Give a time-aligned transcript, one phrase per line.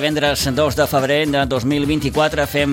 [0.00, 2.70] divendres 2 de febrer de 2024 fem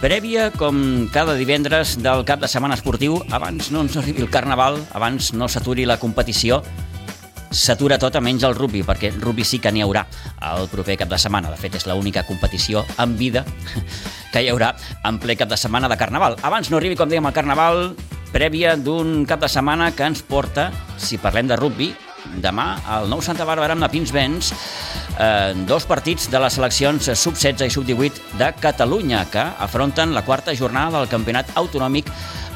[0.00, 3.18] prèvia, com cada divendres, del cap de setmana esportiu.
[3.36, 6.62] Abans no ens arribi el carnaval, abans no s'aturi la competició,
[7.52, 10.06] s'atura tot a menys el rugby, perquè rugby sí que n'hi haurà
[10.54, 11.52] el proper cap de setmana.
[11.52, 13.44] De fet, és l'única competició en vida
[14.32, 14.72] que hi haurà
[15.04, 16.38] en ple cap de setmana de Carnaval.
[16.40, 17.90] Abans no arribi, com dèiem, el Carnaval,
[18.32, 21.92] prèvia d'un cap de setmana que ens porta, si parlem de rugby,
[22.38, 27.66] demà al nou Santa Bàrbara amb la Pinsbens eh, dos partits de les seleccions sub-16
[27.66, 32.10] i sub-18 de Catalunya que afronten la quarta jornada del campionat autonòmic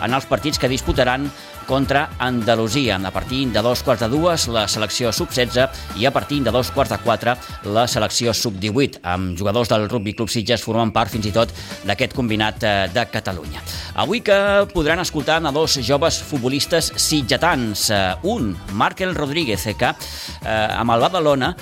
[0.05, 1.29] en els partits que disputaran
[1.65, 2.97] contra Andalusia.
[2.97, 6.71] A partir de dos quarts de dues, la selecció sub-16 i a partir de dos
[6.71, 11.27] quarts de quatre, la selecció sub-18, amb jugadors del Rugby Club Sitges formant part fins
[11.29, 11.53] i tot
[11.85, 13.63] d'aquest combinat eh, de Catalunya.
[14.01, 14.37] Avui que
[14.73, 17.89] podran escoltar a dos joves futbolistes sitgetans.
[17.91, 21.55] Eh, un, Markel Rodríguez, que eh, amb el Badalona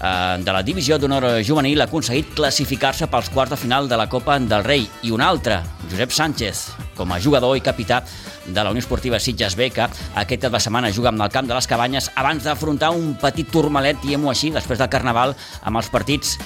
[0.00, 4.38] de la divisió d'honor juvenil ha aconseguit classificar-se pels quarts de final de la Copa
[4.40, 5.58] del Rei i un altre,
[5.90, 6.62] Josep Sánchez,
[6.96, 8.00] com a jugador i capità
[8.46, 11.48] de la Unió Esportiva Sitges B, que aquest cap de setmana juga amb el camp
[11.48, 15.90] de les Cabanyes abans d'afrontar un petit turmalet, diguem-ho així, després del Carnaval, amb els
[15.92, 16.38] partits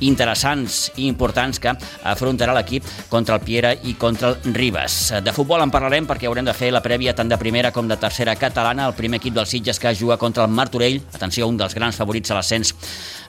[0.00, 1.74] interessants i importants que
[2.06, 5.12] afrontarà l'equip contra el Piera i contra el Ribes.
[5.24, 7.98] De futbol en parlarem perquè haurem de fer la prèvia tant de primera com de
[8.00, 8.86] tercera catalana.
[8.86, 12.30] El primer equip dels Sitges que juga contra el Martorell, atenció, un dels grans favorits
[12.30, 12.74] a l'ascens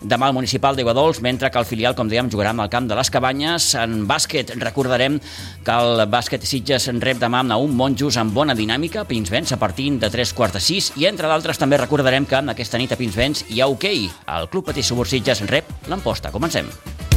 [0.02, 2.98] demà al municipal d'Iguadols, mentre que el filial, com dèiem, jugarà amb el camp de
[2.98, 3.72] les Cabanyes.
[3.78, 5.20] En bàsquet, recordarem
[5.66, 9.60] que el bàsquet Sitges en rep demà amb un Monjos amb bona dinàmica, Pinsbens a
[9.62, 13.00] partir de 3 quarts de 6, i entre d'altres també recordarem que aquesta nit a
[13.00, 14.08] Pinsbens hi ha hoquei.
[14.08, 14.38] Okay.
[14.40, 16.32] El Club Patí Subur Sitges rep l'emposta.
[16.32, 16.51] Comencem.
[16.52, 17.11] Comencem.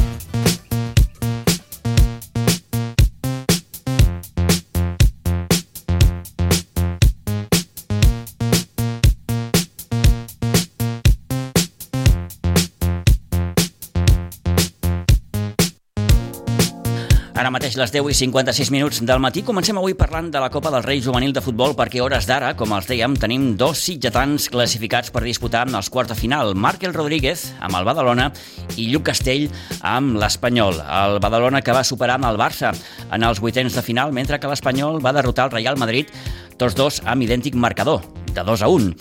[17.75, 19.43] Les 10 i 56 minuts del matí.
[19.43, 22.71] Comencem avui parlant de la Copa del Rei Juvenil de Futbol perquè hores d'ara, com
[22.75, 26.55] els dèiem, tenim dos sitgetans classificats per disputar els quarts de final.
[26.55, 28.31] Markel Rodríguez amb el Badalona
[28.77, 29.47] i Lluc Castell
[29.83, 30.79] amb l'Espanyol.
[30.79, 32.73] El Badalona que va superar amb el Barça
[33.11, 36.13] en els vuitens de final, mentre que l'Espanyol va derrotar el Real Madrid
[36.57, 38.03] tots dos amb idèntic marcador,
[38.35, 38.91] de 2 a 1.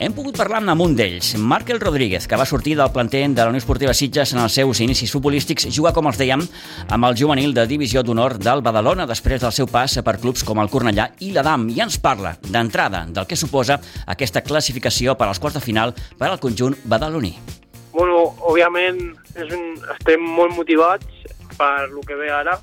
[0.00, 3.48] Hem pogut parlar amb un d'ells, Markel Rodríguez, que va sortir del planter de la
[3.52, 6.42] Unió Esportiva Sitges en els seus inicis futbolístics, juga, com els dèiem,
[6.88, 10.58] amb el juvenil de divisió d'honor del Badalona després del seu pas per clubs com
[10.60, 15.38] el Cornellà i l'Adam, i ens parla d'entrada del que suposa aquesta classificació per als
[15.38, 17.36] quarts de final per al conjunt badaloní.
[17.92, 19.00] Bueno, òbviament
[19.36, 21.06] és un, estem molt motivats
[21.58, 22.56] per lo que ve ara,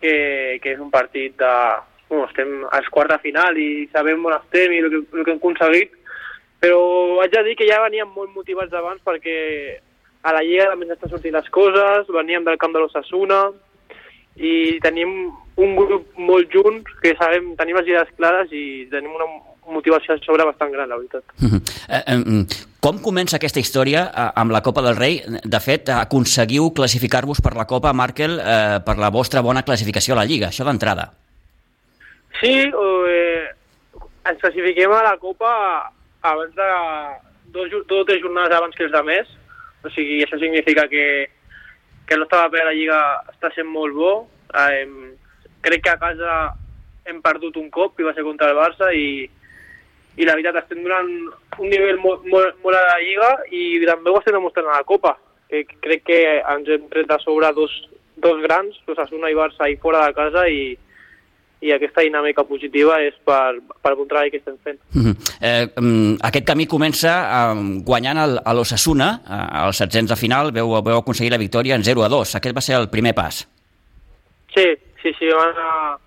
[0.00, 1.54] que, que és un partit de,
[2.08, 5.34] bueno, estem als quarts de final i sabem on estem i el que, el que
[5.34, 5.92] hem aconseguit,
[6.62, 6.80] però
[7.22, 9.36] haig de dir que ja veníem molt motivats abans perquè
[10.22, 13.44] a la Lliga també estan sortint les coses, veníem del camp de l'Ossassuna
[14.38, 15.12] i tenim
[15.58, 19.28] un grup molt junts que sabem, tenim les idees clares i tenim una
[19.68, 21.24] motivació a sobre bastant gran, la veritat.
[22.80, 25.20] Com comença aquesta història eh, amb la Copa del Rei?
[25.26, 30.22] De fet, aconseguiu classificar-vos per la Copa, Markel, eh, per la vostra bona classificació a
[30.22, 31.10] la Lliga, això d'entrada.
[32.36, 33.48] Sí, eh,
[34.28, 35.50] ens classifiquem a la Copa
[36.22, 36.68] abans de
[37.54, 39.30] dos, dos o tres jornades abans que els de més.
[39.84, 41.06] O sigui, això significa que,
[42.06, 43.00] que el nostre paper a la Lliga
[43.32, 44.12] està sent molt bo.
[44.54, 44.86] Eh,
[45.64, 46.38] crec que a casa
[47.08, 49.24] hem perdut un cop i va ser contra el Barça i,
[50.18, 51.08] i la veritat estem donant
[51.58, 54.88] un nivell molt, molt, molt a la Lliga i també ho estem demostrant a la
[54.88, 55.16] Copa
[55.48, 57.72] que crec que ens hem tret de sobre dos,
[58.20, 60.74] dos grans, Osasuna i Barça i fora de casa i,
[61.60, 64.78] i aquesta dinàmica positiva és per, per el contrari que estem fent.
[64.94, 65.14] -huh.
[65.40, 70.52] eh, um, aquest camí comença um, guanyant el, a l'Ossassuna, uh, als setzents de final,
[70.52, 72.34] veu, veu aconseguir la victòria en 0 a 2.
[72.34, 73.48] Aquest va ser el primer pas.
[74.54, 74.66] Sí,
[75.02, 75.98] sí, sí, vam anar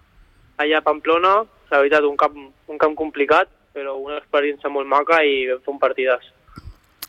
[0.57, 2.37] allà a Pamplona, la veritat, un camp,
[2.67, 6.25] un camp complicat, però una experiència molt maca i vam fer un partidàs.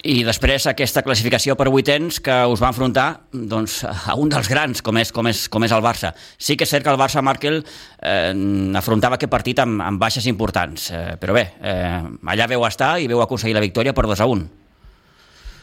[0.02, 4.80] I després aquesta classificació per vuitens que us va enfrontar doncs, a un dels grans,
[4.82, 6.10] com és, com, és, com és el Barça.
[6.42, 7.60] Sí que és cert que el Barça, Markel,
[8.02, 8.32] eh,
[8.80, 12.00] afrontava aquest partit amb, amb baixes importants, eh, però bé, eh,
[12.34, 14.48] allà veu estar i veu aconseguir la victòria per 2 a 1.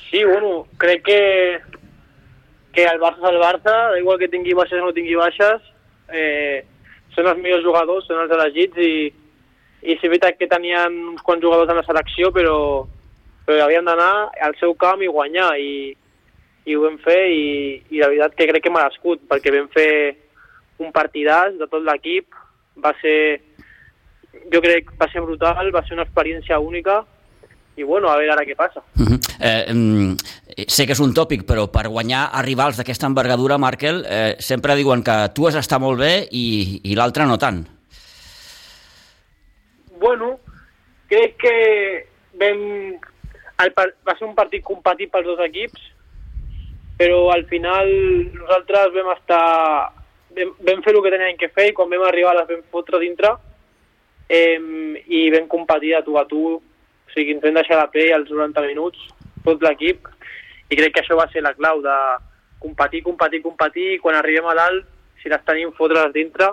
[0.09, 1.19] Sí, bueno, crec que,
[2.71, 5.67] que el Barça és el Barça, igual que tingui baixes o no tingui baixes,
[6.15, 6.63] eh,
[7.11, 9.11] són els millors jugadors, són els elegits i,
[9.83, 12.55] i és veritat que tenien uns quants jugadors en la selecció, però
[13.49, 15.95] però havíem d'anar al seu camp i guanyar i,
[16.69, 17.45] i ho vam fer i,
[17.89, 19.89] i la veritat que crec que merescut perquè vam fer
[20.77, 22.37] un partidàs de tot l'equip
[22.77, 23.15] va ser
[24.53, 27.01] jo crec que va ser brutal, va ser una experiència única
[27.79, 28.83] i bueno, a veure ara què passa.
[28.99, 29.19] Uh -huh.
[29.39, 34.35] eh, sé que és un tòpic, però per guanyar a rivals d'aquesta envergadura, Markel, eh,
[34.37, 37.65] sempre diuen que tu has d'estar molt bé i, i l'altre no tant.
[39.97, 40.39] Bueno,
[41.07, 42.99] crec que vam...
[43.59, 45.81] El, va ser un partit competit pels dos equips,
[46.99, 47.91] però al final
[48.35, 49.45] nosaltres vam estar...
[50.29, 52.99] Vam, vam fer el que teníem que fer i quan vam arribar les vam fotre
[53.01, 53.31] dintre
[54.29, 54.59] eh,
[55.09, 58.29] i vam competir a tu a tu, o sigui, ens vam deixar la play als
[58.29, 59.09] 90 minuts,
[59.43, 60.07] tot l'equip,
[60.69, 61.97] i crec que això va ser la clau de
[62.61, 64.85] competir, competir, competir, i quan arribem a dalt,
[65.23, 66.51] si les tenim, fotre's dintre,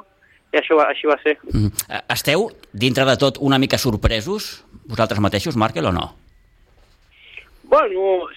[0.55, 1.37] i això així va ser.
[1.52, 1.73] Mm.
[2.14, 6.06] Esteu, dintre de tot, una mica sorpresos, vosaltres mateixos, Markel, o no?
[7.68, 8.28] Bueno,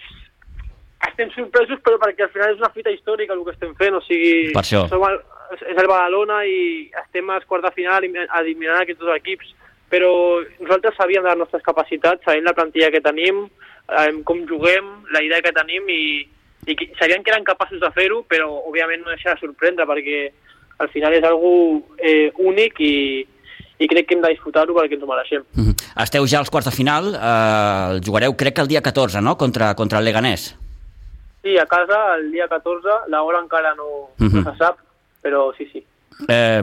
[1.08, 4.02] estem sorpresos, però perquè al final és una fita històrica el que estem fent, o
[4.06, 4.52] sigui...
[4.56, 4.86] Per això.
[4.92, 5.20] Som el,
[5.58, 6.60] és el Badalona i
[7.04, 9.54] estem als quarts de final eliminant aquests dos equips,
[9.90, 10.12] però
[10.60, 13.48] nosaltres sabíem de les nostres capacitats, sabem la plantilla que tenim,
[14.26, 16.04] com juguem, la idea que tenim i,
[16.70, 20.28] i que, sabien que eren capaços de fer-ho, però òbviament no deixar de sorprendre perquè
[20.80, 21.52] al final és algo
[21.98, 23.26] eh, únic i,
[23.80, 25.44] i crec que hem de disfrutar-ho perquè ens ho mereixem.
[25.54, 26.04] Mm -hmm.
[26.04, 29.38] Esteu ja als quarts de final, eh, el jugareu crec que el dia 14, no?,
[29.38, 30.56] contra, contra el Leganés.
[31.42, 34.44] Sí, a casa el dia 14, l'hora encara no, mm -hmm.
[34.44, 34.78] no se sap,
[35.24, 35.84] però sí, sí.
[36.28, 36.62] Eh,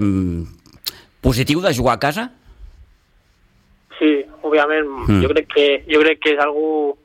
[1.21, 2.31] positiu de jugar a casa?
[3.99, 4.87] Sí, òbviament.
[5.09, 5.23] Mm.
[5.23, 6.99] Jo crec que jo crec que és algo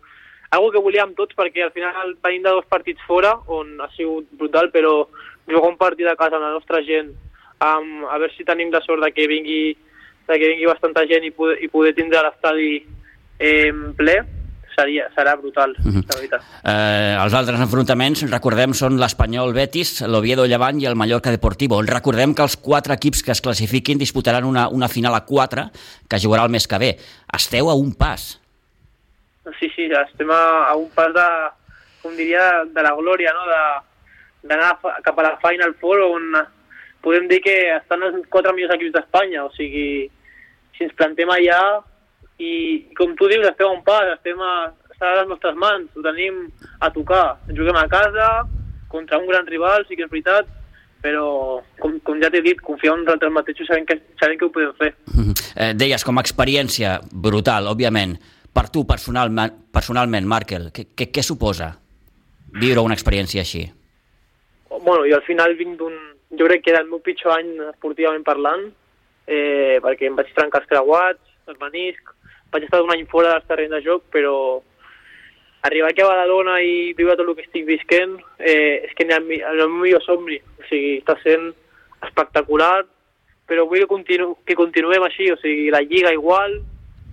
[0.51, 4.27] algo que volíem tots perquè al final venim de dos partits fora on ha sigut
[4.31, 5.07] brutal però
[5.47, 7.13] jugar un partit a casa amb la nostra gent
[7.61, 9.77] um, a veure si tenim la sort de que vingui,
[10.27, 12.75] de que vingui bastanta gent i poder, i poder tindre l'estadi
[13.39, 14.21] eh, ple
[14.75, 16.03] seria, serà brutal, uh -huh.
[16.07, 16.41] la veritat.
[16.63, 21.81] Eh, els altres enfrontaments, recordem, són l'Espanyol Betis, l'Oviedo Llevant i el Mallorca Deportivo.
[21.81, 25.69] Recordem que els quatre equips que es classifiquin disputaran una, una final a quatre
[26.07, 26.97] que jugarà el mes que ve.
[27.33, 28.39] Esteu a un pas
[29.59, 31.27] Sí, sí, estem a, a un pas de,
[32.03, 33.41] com diria, de la glòria, no?
[34.43, 36.35] d'anar cap a la Final Four on
[37.03, 40.09] podem dir que estan els quatre millors equips d'Espanya, o sigui,
[40.77, 41.61] si ens plantem allà
[42.41, 42.53] i,
[42.97, 46.43] com tu dius, estem a un pas, estem a, a les nostres mans, ho tenim
[46.79, 47.37] a tocar.
[47.49, 48.31] Juguem a casa,
[48.91, 50.49] contra un gran rival, sí que és veritat,
[51.01, 54.53] però, com, com ja t'he dit, confiar en nosaltres mateixos sabem que, sabem que ho
[54.53, 54.91] podem fer.
[55.55, 58.17] Eh, deies, com a experiència brutal, òbviament,
[58.53, 61.71] per tu personalment, personalment Markel, què, què, què suposa
[62.61, 63.65] viure una experiència així?
[64.71, 65.97] Bueno, jo al final vinc d'un...
[66.37, 68.69] Jo crec que era el meu pitjor any esportivament parlant,
[69.27, 72.13] eh, perquè em vaig trencar els creuats, el menisc,
[72.51, 74.35] vaig estar un any fora dels terrenys de joc, però
[75.67, 79.29] arribar aquí a Badalona i viure tot el que estic visquent eh, és que el,
[79.37, 80.39] el meu millor somni.
[80.59, 81.51] O sigui, està sent
[82.07, 82.83] espectacular,
[83.47, 86.61] però vull que, continu, que continuem així, o sigui, la Lliga igual,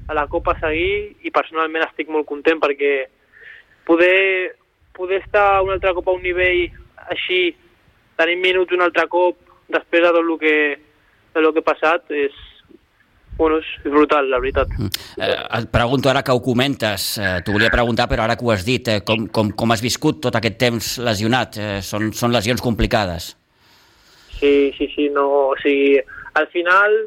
[0.09, 2.93] a la Copa seguir i personalment estic molt content perquè
[3.85, 4.55] poder,
[4.97, 6.65] poder estar un altre cop a un nivell
[7.13, 7.53] així,
[8.19, 9.39] tenir minuts un altre cop
[9.73, 10.55] després de tot el que,
[11.35, 12.37] de lo que ha passat és,
[13.39, 14.73] bueno, és brutal, la veritat.
[14.75, 14.91] Mm.
[15.23, 18.53] Eh, et pregunto ara que ho comentes, eh, t'ho volia preguntar, però ara que ho
[18.55, 21.61] has dit, eh, com, com, com has viscut tot aquest temps lesionat?
[21.61, 23.35] Eh, són, són lesions complicades?
[24.39, 25.99] Sí, sí, sí, no, o sigui,
[26.39, 26.99] al final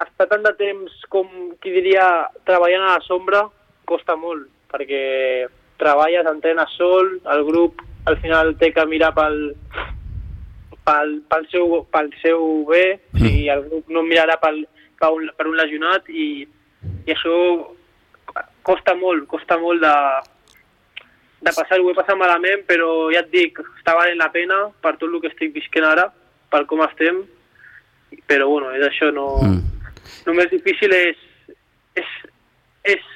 [0.00, 1.28] estar tant de temps com,
[1.60, 2.06] qui diria,
[2.48, 3.44] treballant a la sombra
[3.88, 5.04] costa molt, perquè
[5.80, 7.80] treballes, entrenes sol, el grup
[8.10, 9.38] al final té que mirar pel,
[10.86, 12.84] pel, pel, seu, pel seu bé,
[13.16, 13.26] mm.
[13.30, 14.64] i el grup no mirarà pel,
[15.00, 16.28] per, un, per un lesionat i,
[17.06, 17.34] i això
[18.66, 19.94] costa molt, costa molt de,
[21.40, 24.96] de passar, ho he passat malament, però ja et dic, està valent la pena per
[24.98, 26.10] tot el que estic visquent ara,
[26.50, 27.22] per com estem,
[28.28, 29.32] però bueno, és això, no...
[29.46, 29.62] Mm.
[30.26, 31.18] el més difícil és,
[31.98, 32.10] és,
[32.96, 33.06] és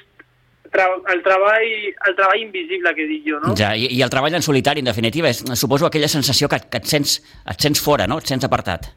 [0.75, 1.71] tra el, treball,
[2.09, 3.55] el treball invisible que dic jo, no?
[3.57, 6.83] Ja, i, i el treball en solitari, en definitiva, és, suposo aquella sensació que, que
[6.83, 7.17] et, sents,
[7.47, 8.19] et sents fora, no?
[8.19, 8.91] Et sents apartat.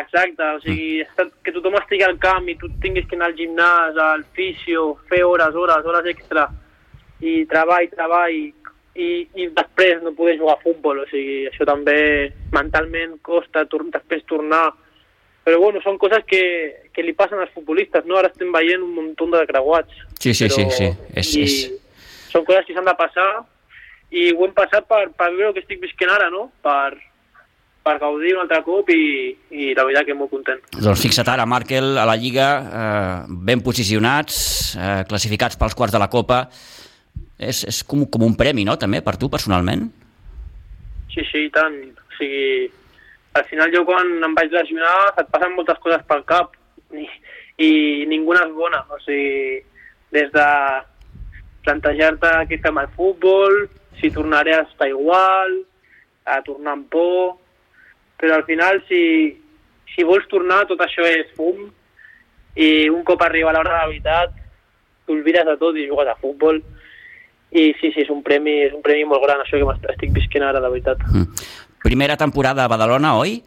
[0.00, 1.32] Exacte, o sigui, mm.
[1.44, 5.24] que tothom estigui al camp i tu tinguis que anar al gimnàs, al fisio, fer
[5.26, 6.46] hores, hores, hores extra,
[7.20, 8.38] i treball, treball,
[9.00, 11.98] i, i després no poder jugar a futbol, o sigui, això també
[12.54, 14.68] mentalment costa tor després tornar
[15.44, 16.42] però bueno, són coses que,
[16.94, 18.18] que li passen als futbolistes, no?
[18.20, 20.02] Ara estem veient un munt de creuats.
[20.18, 20.90] Sí, sí, però, sí, sí.
[21.16, 21.54] És, és...
[22.30, 23.28] Són coses que s'han de passar
[24.14, 26.48] i ho hem passat per, per veure el que estic visquent ara, no?
[26.62, 26.98] Per,
[27.86, 30.60] per gaudir un altre cop i, i la veritat que molt content.
[30.76, 34.36] Doncs fixa't ara, Markel, a la Lliga, eh, ben posicionats,
[34.76, 36.44] eh, classificats pels quarts de la Copa.
[37.40, 39.88] És, és com, com un premi, no?, també, per tu, personalment?
[41.14, 41.78] Sí, sí, i tant.
[41.96, 42.68] O sigui,
[43.32, 46.56] al final jo quan em vaig lesionar et passen moltes coses pel cap
[46.96, 47.06] i,
[47.62, 47.70] i
[48.10, 49.60] ninguna és bona, o sigui,
[50.14, 50.46] des de
[51.66, 53.60] plantejar-te què fem al futbol,
[54.00, 55.60] si tornaré a estar igual,
[56.24, 57.36] a tornar amb por,
[58.20, 59.02] però al final si,
[59.94, 61.68] si vols tornar tot això és fum
[62.56, 64.36] i un cop arriba l'hora de la veritat
[65.06, 66.60] t'olvides de tot i jugues a futbol
[67.50, 70.44] i sí, sí, és un premi, és un premi molt gran això que estic visquent
[70.46, 71.00] ara, de veritat.
[71.10, 71.46] Mm.
[71.82, 73.38] Primera temporada a Badalona, oi?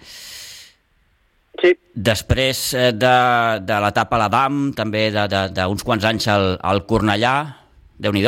[1.61, 1.73] Sí.
[1.93, 3.17] Després eh, de,
[3.61, 7.35] de l'etapa a l'Adam, també d'uns quants anys al, al Cornellà,
[8.01, 8.25] déu nhi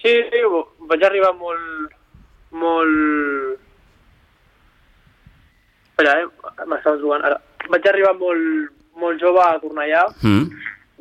[0.00, 0.44] Sí, sí,
[0.88, 1.96] vaig arribar molt...
[2.50, 3.58] molt...
[5.90, 6.28] Espera, eh?
[6.66, 7.40] M'estava jugant ara.
[7.72, 10.46] Vaig arribar molt, molt jove a Cornellà mm.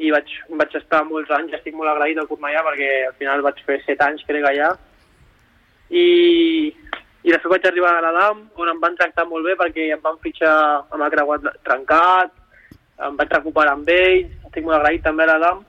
[0.04, 3.64] i vaig, vaig estar molts anys, estic molt agraït al Cornellà perquè al final vaig
[3.68, 4.74] fer set anys, crec, allà.
[5.90, 6.06] I,
[7.24, 10.20] i després vaig arribar a l'Adam, on em van tractar molt bé perquè em van
[10.24, 10.54] fitxar
[10.90, 12.32] amb el creuat trencat,
[13.08, 15.64] em vaig recuperar amb ells, estic molt agraït també a l'Adam.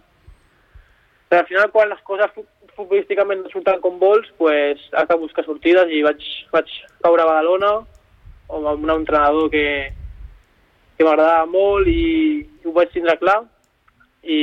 [1.30, 2.32] Però al final, quan les coses
[2.74, 6.22] futbolísticament no surten com vols, pues, has de buscar sortides i vaig,
[6.54, 6.70] vaig
[7.04, 7.72] caure a Badalona
[8.50, 9.66] amb un entrenador que,
[10.98, 13.38] que m'agradava molt i, i ho vaig tindre clar
[14.22, 14.40] i,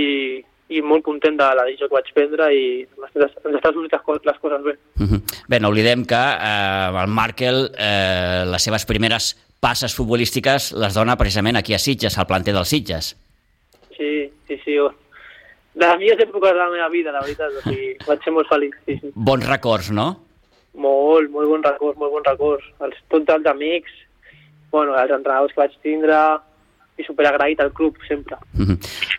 [0.69, 4.63] i molt content de la decisió que vaig prendre i ens estan sortint les coses
[4.63, 4.77] bé.
[4.99, 5.09] Uh mhm.
[5.13, 5.21] -huh.
[5.47, 11.17] Bé, no oblidem que eh, el Markel, eh, les seves primeres passes futbolístiques les dona
[11.17, 13.15] precisament aquí a Sitges, al planter dels Sitges.
[13.97, 14.77] Sí, sí, sí
[15.77, 17.53] de les millors èpoques de la meva vida, la veritat.
[17.59, 18.75] O sigui, vaig ser molt feliç.
[18.87, 19.13] Sí, sí.
[19.29, 20.09] Bons records, no?
[20.77, 22.67] Molt, molt bons records, molt bons records.
[22.85, 23.93] Els, tots els amics,
[24.73, 26.17] bueno, els entrenadors que vaig tindre,
[26.97, 28.37] i superagraït al club, sempre.
[28.53, 28.77] Mm -hmm.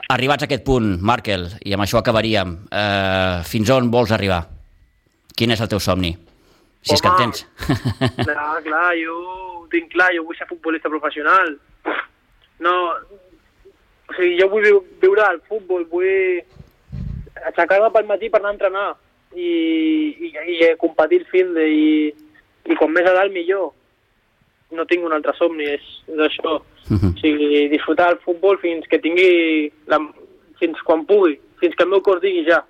[0.09, 4.47] Arribats a aquest punt, Markel, i amb això acabaríem, eh, fins on vols arribar?
[5.37, 6.17] Quin és el teu somni?
[6.83, 7.47] Si Home, és que en tens.
[8.27, 11.59] clar, clar, jo ho tinc clar, jo vull ser futbolista professional.
[12.61, 12.73] No,
[14.09, 14.69] o sigui, jo vull
[15.03, 16.41] viure al futbol, vull
[17.51, 18.89] aixecar-me pel matí per anar a entrenar
[19.37, 19.51] i,
[20.29, 21.91] i, i competir el fin de, i,
[22.73, 23.73] i com més a dalt millor.
[24.75, 26.59] No tinc un altre somni, és, és això.
[26.89, 27.01] Uh mhm.
[27.01, 27.15] -huh.
[27.15, 29.73] O sigui, disfrutar el futbol fins que tingui...
[29.87, 29.99] La,
[30.59, 32.65] fins quan pugui, fins que el meu cor digui ja.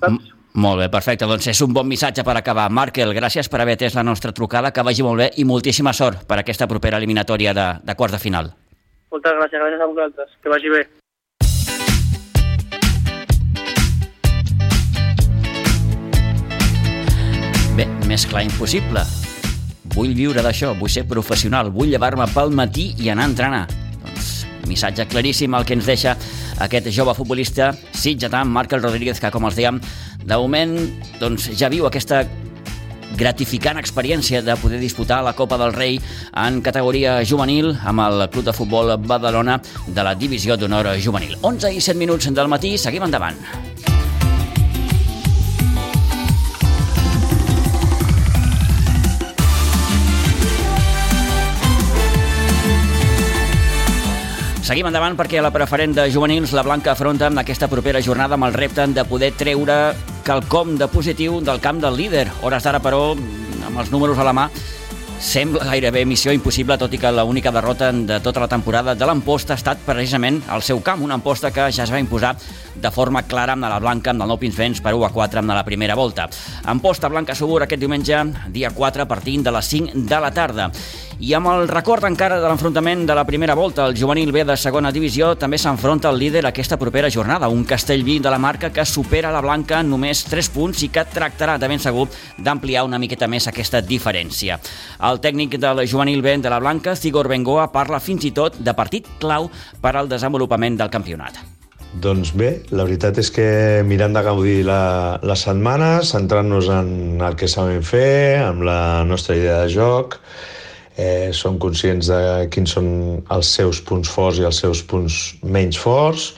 [0.00, 0.32] Saps?
[0.56, 1.26] Molt bé, perfecte.
[1.28, 2.70] Doncs és un bon missatge per acabar.
[2.72, 6.24] Markel, gràcies per haver atès la nostra trucada, que vagi molt bé i moltíssima sort
[6.26, 8.54] per aquesta propera eliminatòria de, de quarts de final.
[9.12, 10.32] Moltes gràcies, gràcies a vosaltres.
[10.40, 10.86] Que vagi bé.
[17.76, 19.04] Bé, més clar impossible.
[19.96, 23.62] Vull viure d'això, vull ser professional, vull llevar-me pel matí i anar a entrenar.
[24.02, 24.32] Doncs,
[24.68, 26.12] missatge claríssim el que ens deixa
[26.60, 29.80] aquest jove futbolista sitgetà, Markel Rodríguez, que, com els dèiem,
[30.20, 30.76] de moment
[31.22, 32.26] doncs, ja viu aquesta
[33.16, 36.00] gratificant experiència de poder disputar la Copa del Rei
[36.44, 41.38] en categoria juvenil amb el Club de Futbol Badalona de la Divisió d'Honor Juvenil.
[41.40, 43.40] 11 i 7 minuts del matí, seguim endavant.
[54.66, 58.34] Seguim endavant perquè a la preferent de juvenils la Blanca afronta en aquesta propera jornada
[58.34, 59.76] amb el repte de poder treure
[60.26, 62.24] quelcom de positiu del camp del líder.
[62.42, 64.48] Hores d'ara, però, amb els números a la mà,
[65.16, 69.54] Sembla gairebé missió impossible, tot i que l'única derrota de tota la temporada de l'Amposta
[69.54, 72.34] ha estat precisament al seu camp, una Amposta que ja es va imposar
[72.76, 75.56] de forma clara amb la Blanca, amb el Nou Pinsbens per 1 a 4 amb
[75.56, 76.28] la primera volta.
[76.68, 78.20] Amposta Blanca Subur aquest diumenge,
[78.52, 80.70] dia 4, partint de les 5 de la tarda.
[81.16, 84.56] I amb el record encara de l'enfrontament de la primera volta, el juvenil B de
[84.60, 88.84] segona divisió també s'enfronta al líder aquesta propera jornada, un Castellví de la marca que
[88.84, 92.04] supera la Blanca només 3 punts i que tractarà de ben segur
[92.36, 94.60] d'ampliar una miqueta més aquesta diferència.
[95.06, 98.72] El tècnic del juvenil B de la Blanca, Sigor Bengoa, parla fins i tot de
[98.74, 99.46] partit clau
[99.82, 101.38] per al desenvolupament del campionat.
[102.02, 103.46] Doncs bé, la veritat és que
[103.86, 109.36] mirant de gaudir la, la setmana, centrant-nos en el que sabem fer, amb la nostra
[109.38, 110.18] idea de joc,
[110.98, 112.20] eh, som conscients de
[112.52, 112.88] quins són
[113.32, 116.32] els seus punts forts i els seus punts menys forts.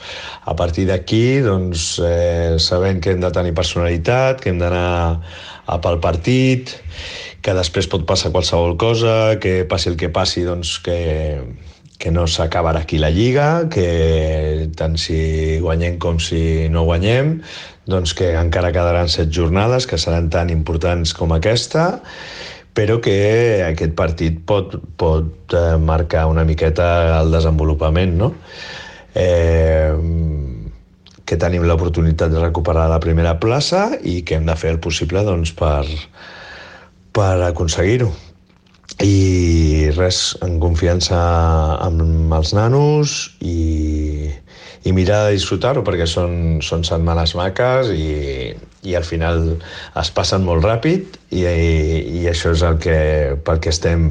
[0.45, 5.23] A partir d'aquí, doncs, eh, sabent que hem de tenir personalitat, que hem d'anar
[5.69, 6.77] a pel partit,
[7.43, 10.99] que després pot passar qualsevol cosa, que passi el que passi, doncs, que,
[11.99, 17.39] que no s'acabarà aquí la Lliga, que tant si guanyem com si no guanyem,
[17.89, 21.89] doncs que encara quedaran set jornades que seran tan importants com aquesta
[22.79, 28.29] però que aquest partit pot, pot eh, marcar una miqueta el desenvolupament, no?
[29.19, 29.91] Eh,
[31.27, 35.25] que tenim l'oportunitat de recuperar la primera plaça i que hem de fer el possible
[35.27, 35.83] doncs, per,
[37.19, 38.13] per aconseguir-ho.
[39.03, 41.19] I res, en confiança
[41.85, 44.31] amb els nanos i,
[44.87, 48.55] i mirar de disfrutar-ho perquè són, són setmanes maques i,
[48.87, 52.99] i al final es passen molt ràpid i, i, i això és el que,
[53.47, 54.11] pel que estem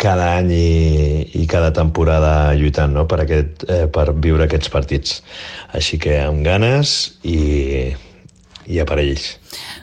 [0.00, 0.70] cada any i,
[1.40, 3.06] i cada temporada lluitant no?
[3.10, 5.20] per, aquest, eh, per viure aquests partits.
[5.76, 7.92] Així que amb ganes i,
[8.68, 9.32] i a per ells.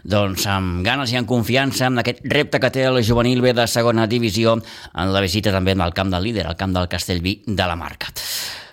[0.04, 3.68] Doncs amb ganes i amb confiança en aquest repte que té el juvenil B de
[3.70, 7.68] segona divisió en la visita també al camp del líder, al camp del Castellví de
[7.68, 8.10] la Marca.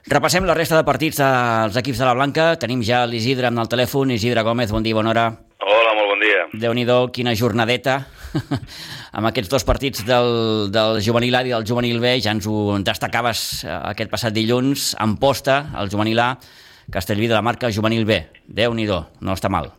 [0.09, 2.55] Repassem la resta de partits dels equips de la Blanca.
[2.57, 4.15] Tenim ja l'Isidre amb el telèfon.
[4.15, 5.25] Isidre Gómez, bon dia, bona hora.
[5.61, 6.47] Hola, molt bon dia.
[6.55, 8.07] déu nhi quina jornadeta
[9.13, 12.15] amb aquests dos partits del, del juvenil A i del juvenil B.
[12.25, 14.95] Ja ens ho destacaves eh, aquest passat dilluns.
[14.99, 16.39] En posta, el juvenil A,
[16.91, 18.23] Castellví de la Marca, juvenil B.
[18.49, 19.75] déu nhi no està mal.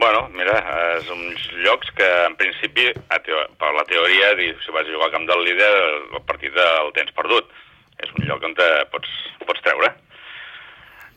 [0.00, 0.54] Bueno, mira,
[0.96, 2.86] és uns llocs que en principi,
[3.60, 5.72] per la teoria, si vas a jugar al camp del líder,
[6.16, 7.50] el partit el tens perdut.
[8.00, 9.10] És un lloc on te pots,
[9.44, 9.90] pots treure.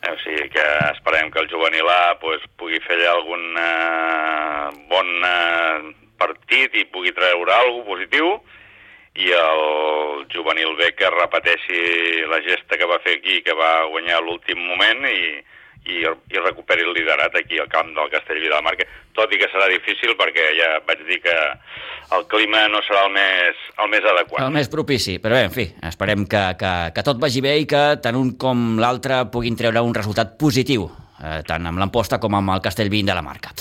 [0.04, 5.14] Eh, o sigui que esperem que el juvenil A pues, pugui fer algun eh, bon
[5.32, 5.80] eh,
[6.20, 8.34] partit i pugui treure alguna positiu
[9.16, 14.20] i el juvenil B que repeteixi la gesta que va fer aquí, que va guanyar
[14.26, 15.40] l'últim moment i,
[15.86, 18.88] i, i recuperi el liderat aquí al camp del Castellví de la Marca,
[19.18, 21.36] tot i que serà difícil perquè ja vaig dir que
[22.18, 24.44] el clima no serà el més, el més adequat.
[24.46, 27.68] El més propici, però bé, en fi, esperem que, que, que tot vagi bé i
[27.70, 30.88] que tant un com l'altre puguin treure un resultat positiu,
[31.20, 33.54] eh, tant amb l'Amposta com amb el Castellví de la Marca.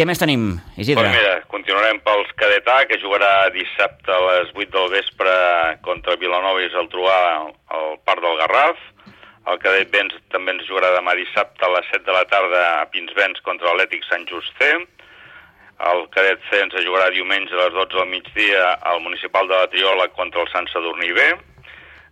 [0.00, 1.02] Què més tenim, Isidre?
[1.02, 5.34] Pues mira, continuarem pels Cadetà, que jugarà dissabte a les 8 del vespre
[5.84, 7.50] contra Vilanova i Geltrú al
[8.06, 8.78] Parc del Garraf,
[9.50, 12.86] el cadet Vents també ens jugarà demà dissabte a les 7 de la tarda a
[12.92, 14.68] Pinsbens contra l'Atlètic Sant Just C.
[15.90, 19.70] El cadet C ens jugarà diumenge a les 12 del migdia al Municipal de la
[19.72, 21.24] Triola contra el Sant Sadurní B.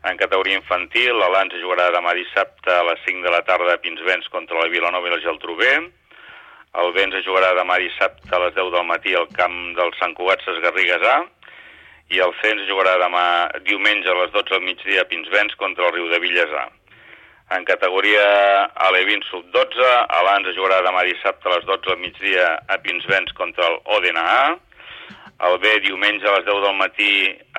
[0.08, 4.30] En categoria infantil, l'Alans jugarà demà dissabte a les 5 de la tarda a Pinsbens
[4.34, 5.68] contra la Vilanova i la Geltrú B.
[6.82, 10.42] El Vents jugarà demà dissabte a les 10 del matí al camp del Sant Cugat
[10.46, 11.20] Ses Garrigues A
[12.08, 13.24] i el Cens jugarà demà
[13.68, 16.68] diumenge a les 12 del migdia a Pinsbens contra el Riu de Villes A.
[17.48, 18.24] En categoria
[18.76, 23.64] Alevin sub-12, abans es jugarà demà dissabte a les 12 del migdia a Pinsbens contra
[23.70, 24.34] el ODNA.
[25.48, 27.12] El B diumenge a les 10 del matí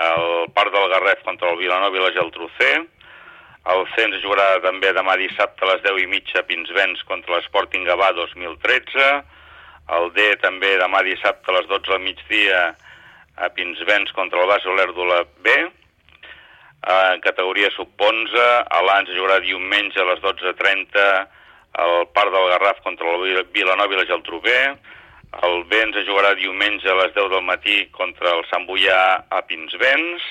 [0.05, 2.69] al Parc del Garref contra el Vilanova i la Geltrú C.
[3.73, 7.39] El C ens jugarà també demà dissabte a les 10 i mitja a Pinsbens contra
[7.39, 9.09] l'Sporting Gavà 2013.
[9.97, 12.61] El D també demà dissabte a les 12 del migdia
[13.41, 15.57] a Pinsbens contra el Bas Olèrdula B
[16.87, 18.45] en categoria sub-11,
[18.87, 21.03] l'Ans jugarà diumenge a les 12.30
[21.83, 24.55] al Parc del Garraf contra el Vilanova i la Geltrú B,
[25.45, 30.23] el Vents jugarà diumenge a les 10 del matí contra el Sant Boià a Pinsbens,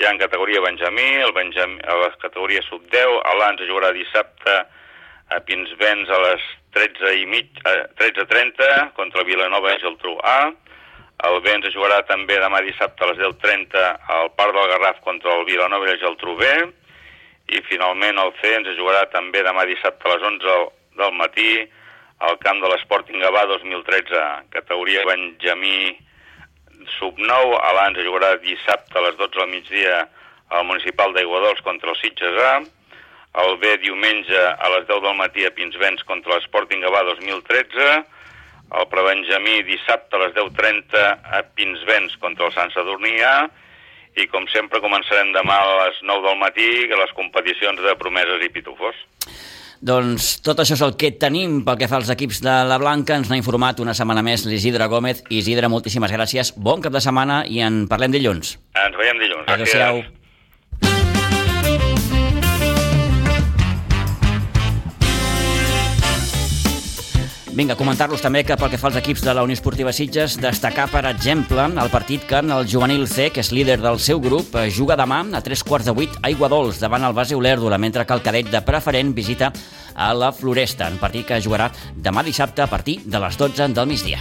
[0.00, 4.56] ja en categoria Benjamí, el Benjamí, a la categoria sub-10, l'Ans jugarà dissabte
[5.30, 7.52] a Pinsbens a les 13 i mig,
[8.00, 10.50] 13.30 contra Vilanova i Geltrú A,
[11.22, 13.82] el B ens jugarà també demà dissabte a les 10.30
[14.16, 16.48] al Parc del Garraf contra el Vilanova i la Geltrú B.
[17.54, 20.56] I finalment el C ens jugarà també demà dissabte a les 11
[20.98, 21.50] del matí
[22.24, 24.24] al camp de l'Sporting Gavà 2013,
[24.54, 25.94] categoria Benjamí
[26.98, 27.58] sub-9.
[27.70, 30.00] Abans jugarà dissabte a les 12 del migdia
[30.50, 32.56] al Municipal d'Aiguadols contra el Sitges A.
[33.44, 38.13] El B diumenge a les 10 del matí a Pinsbens contra l'Sporting Gavà 2013
[38.72, 41.04] el Prebenjamí dissabte a les 10.30
[41.38, 43.36] a Pinsbens contra el Sant Sadurní A
[44.16, 48.46] i com sempre començarem demà a les 9 del matí que les competicions de promeses
[48.46, 48.96] i pitufos.
[49.84, 53.18] Doncs tot això és el que tenim pel que fa als equips de la Blanca.
[53.20, 55.24] Ens n'ha informat una setmana més l'Isidre Gómez.
[55.28, 56.54] Isidre, moltíssimes gràcies.
[56.56, 58.56] Bon cap de setmana i en parlem dilluns.
[58.80, 59.50] Ens veiem dilluns.
[59.50, 60.04] Adéu-siau.
[67.54, 70.88] Vinga, comentar-los també que pel que fa als equips de la Unió Esportiva Sitges, destacar,
[70.90, 74.56] per exemple, el partit que en el juvenil C, que és líder del seu grup,
[74.58, 78.04] eh, juga demà a tres quarts de vuit a Dols, davant el base Olèrdula, mentre
[78.04, 79.52] que el cadet de preferent visita
[79.94, 83.86] a la Floresta, un partit que jugarà demà dissabte a partir de les 12 del
[83.86, 84.18] migdia.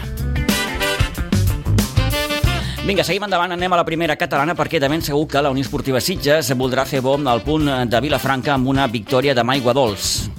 [2.85, 5.63] Vinga, seguim endavant, anem a la primera catalana perquè de ben segur que la Unió
[5.63, 10.29] Esportiva Sitges voldrà fer bo al punt de Vilafranca amb una victòria demà a Iguadols.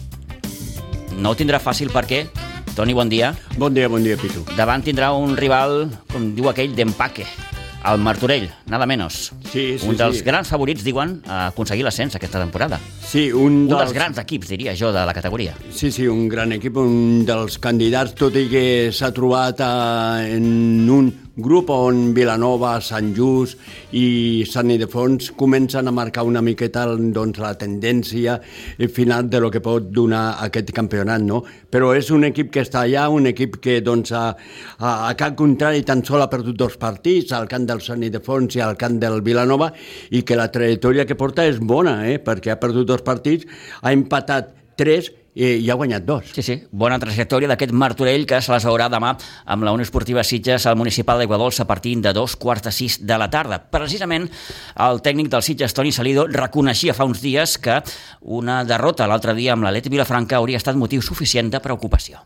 [1.18, 2.43] No ho tindrà fàcil perquè
[2.74, 3.36] Toni, bon dia.
[3.56, 4.42] Bon dia, bon dia, Pitu.
[4.58, 7.22] Davant tindrà un rival, com diu aquell, d'empaque,
[7.86, 9.28] el Martorell, nada menos.
[9.52, 10.24] Sí, sí, un dels sí.
[10.26, 12.80] grans favorits, diuen, a aconseguir l'ascens aquesta temporada.
[12.98, 13.84] Sí, un, Un dels...
[13.84, 15.54] dels grans equips, diria jo, de la categoria.
[15.70, 20.90] Sí, sí, un gran equip, un dels candidats, tot i que s'ha trobat eh, en
[20.90, 23.58] un grup on Vilanova, Sant Just
[23.96, 28.36] i Sant Idefons comencen a marcar una miqueta doncs, la tendència
[28.94, 31.42] final de lo que pot donar aquest campionat, no?
[31.44, 34.28] Però és un equip que està allà, un equip que doncs, a,
[34.78, 38.54] a, a cap contrari tan sol ha perdut dos partits, al camp del Sant Idefons
[38.54, 39.72] i al camp del Vilanova,
[40.14, 42.20] i que la trajectòria que porta és bona, eh?
[42.22, 43.48] perquè ha perdut dos partits,
[43.82, 46.30] ha empatat tres i, i ha guanyat dos.
[46.34, 50.24] Sí, sí, bona trajectòria d'aquest Martorell que se les veurà demà amb la Unió Esportiva
[50.24, 53.60] Sitges al Municipal d'Aiguadols a partir de dos quarts de sis de la tarda.
[53.70, 54.28] Precisament
[54.86, 57.80] el tècnic del Sitges, Toni Salido, reconeixia fa uns dies que
[58.22, 62.22] una derrota l'altre dia amb l'Atleti Vilafranca hauria estat motiu suficient de preocupació.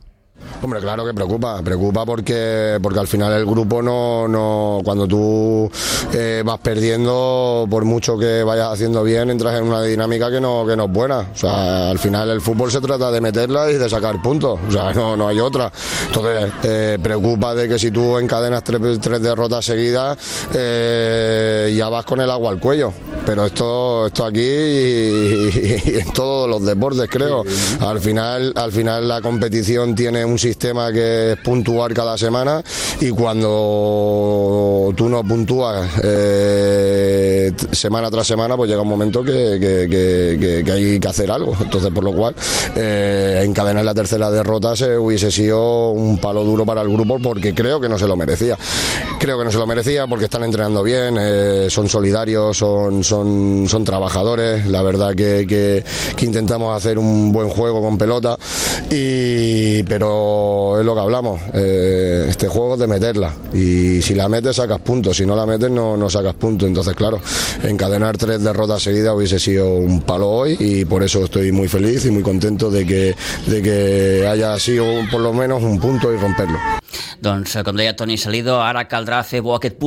[0.60, 5.70] Hombre, claro que preocupa, preocupa porque, porque al final el grupo no, no cuando tú
[6.12, 10.66] eh, vas perdiendo, por mucho que vayas haciendo bien, entras en una dinámica que no,
[10.66, 11.28] que no es buena.
[11.32, 14.72] O sea, al final el fútbol se trata de meterla y de sacar puntos, o
[14.72, 15.70] sea, no, no hay otra.
[16.06, 20.18] Entonces, eh, preocupa de que si tú encadenas tres, tres derrotas seguidas,
[20.54, 22.92] eh, ya vas con el agua al cuello.
[23.24, 27.44] Pero esto, esto aquí y, y en todos los deportes, creo.
[27.80, 32.62] Al final, al final la competición tiene un sistema que es puntuar cada semana
[33.00, 41.00] y cuando tú no puntúas eh, semana tras semana, pues llega un momento que, hay
[41.00, 41.54] que hacer algo.
[41.60, 42.34] Entonces, por lo cual,
[42.76, 47.54] eh, encadenar la tercera derrota se hubiese sido un palo duro para el grupo porque
[47.54, 48.56] creo que no se lo merecía.
[49.18, 53.66] Creo que no se lo merecía porque están entrenando bien, eh, son solidarios, son, son,
[53.68, 54.66] son trabajadores.
[54.66, 55.84] La verdad que,
[56.16, 58.38] que intentamos hacer un buen juego con pelota,
[58.90, 60.37] y, pero
[60.78, 61.40] es lo que hablamos.
[61.54, 65.46] Eh, este juego es de meterla y si la metes sacas puntos, si no la
[65.46, 66.68] metes no, no sacas puntos.
[66.68, 67.20] Entonces, claro,
[67.62, 72.04] encadenar tres derrotas seguidas hubiese sido un palo hoy y por eso estoy muy feliz
[72.06, 73.14] y muy contento de que,
[73.46, 76.58] de que haya sido por lo menos un punto y romperlo.
[77.20, 79.78] Doncs, com deia Toni Salido, ara caldrà fer bo aquest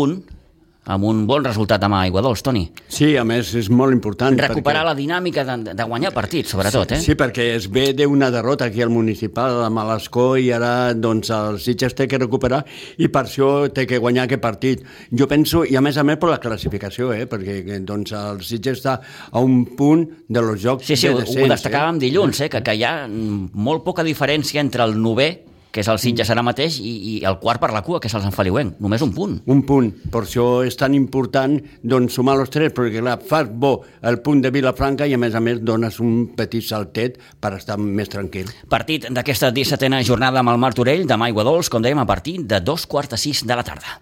[0.89, 2.63] amb un bon resultat demà a Iguadols, Toni.
[2.89, 4.33] Sí, a més és molt important.
[4.33, 4.87] Recuperar perquè...
[4.87, 7.01] la dinàmica de, de guanyar partits, sobretot, sí, eh?
[7.05, 11.59] Sí, perquè es ve d'una derrota aquí al municipal, a Malascó, i ara doncs, el
[11.61, 12.63] Sitges té que recuperar
[12.97, 14.81] i per això té que guanyar aquest partit.
[15.13, 17.27] Jo penso, i a més a més per la classificació, eh?
[17.29, 18.97] perquè doncs, el Sitges està
[19.29, 21.45] a un punt de los jocs Sí, sí, de descens.
[21.45, 22.49] ho destacàvem dilluns, eh?
[22.49, 25.29] que, que hi ha molt poca diferència entre el novè
[25.71, 28.15] que és el Sitges ara mateix, i, i el quart per la cua, que és
[28.17, 28.77] el Sant Feliuenc.
[28.83, 29.37] Només un punt.
[29.51, 29.89] Un punt.
[30.11, 33.73] Per això és tan important doncs, sumar els tres, perquè clar, fas bo
[34.07, 37.79] el punt de Vilafranca i a més a més dones un petit saltet per estar
[37.81, 38.51] més tranquil.
[38.69, 42.61] Partit d'aquesta 17a jornada amb el Martorell, demà a Iguadols, com dèiem, a partir de
[42.61, 43.99] dos quarts de sis de la tarda.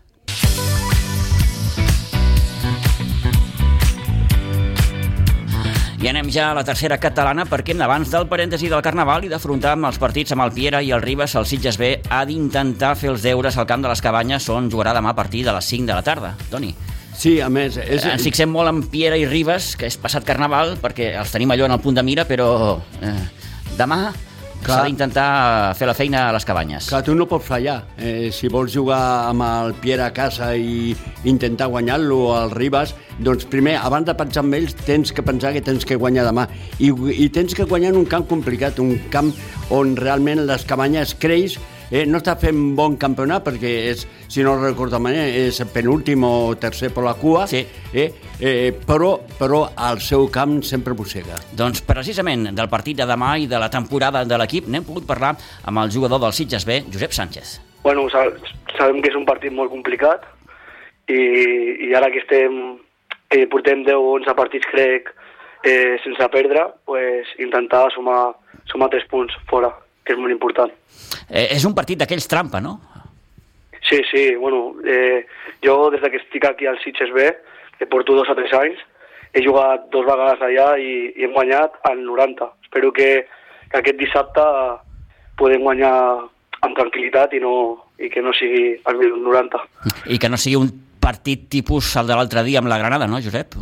[5.99, 9.73] I anem ja a la tercera catalana perquè abans del parèntesi del Carnaval i d'afrontar
[9.75, 13.09] amb els partits amb el Piera i el Ribes, el Sitges B ha d'intentar fer
[13.11, 15.89] els deures al camp de les Cabanyes on jugarà demà a partir de les 5
[15.91, 16.37] de la tarda.
[16.49, 16.71] Toni.
[17.19, 17.75] Sí, a més...
[17.75, 18.07] És...
[18.07, 21.67] Ens fixem molt en Piera i Ribes, que és passat Carnaval, perquè els tenim allò
[21.67, 23.15] en el punt de mira, però eh,
[23.75, 24.05] demà
[24.65, 26.89] s'ha d'intentar fer la feina a les cabanyes.
[26.91, 27.77] Clar, tu no pots fallar.
[27.97, 30.93] Eh, si vols jugar amb el Pierre a casa i
[31.29, 35.63] intentar guanyar-lo al Ribas, doncs primer, abans de pensar en ells, tens que pensar que
[35.65, 36.47] tens que guanyar demà.
[36.79, 39.33] I, i tens que guanyar en un camp complicat, un camp
[39.73, 41.59] on realment les cabanyes creix
[41.91, 46.55] eh, no està fent bon campionat perquè és, si no recordo malament, és penúltim o
[46.59, 47.65] tercer per la cua, Sí.
[47.93, 51.35] eh, eh, però, però al seu camp sempre mossega.
[51.55, 55.35] Doncs precisament del partit de demà i de la temporada de l'equip n'hem pogut parlar
[55.65, 57.59] amb el jugador del Sitges B, Josep Sánchez.
[57.83, 58.27] Bueno, sa-
[58.77, 60.25] sabem que és un partit molt complicat
[61.07, 62.77] i, i ara que estem
[63.29, 65.09] que portem 10 o 11 partits, crec,
[65.63, 68.33] eh, sense perdre, pues, intentar sumar,
[68.65, 69.69] sumar 3 punts fora,
[70.09, 70.73] que és molt important.
[71.29, 72.79] Eh, és un partit d'aquells trampa, no?
[73.85, 75.25] Sí, sí, bueno, eh,
[75.65, 77.29] jo des de que estic aquí al Sitges B,
[77.77, 78.81] que porto dos o tres anys,
[79.33, 82.49] he jugat dos vegades allà i, i hem guanyat al 90.
[82.65, 83.09] Espero que,
[83.69, 84.45] que aquest dissabte
[85.39, 85.93] podem guanyar
[86.65, 87.53] amb tranquil·litat i, no,
[88.01, 89.63] i que no sigui al minut 90.
[90.11, 93.21] I que no sigui un partit tipus el de l'altre dia amb la Granada, no,
[93.23, 93.55] Josep?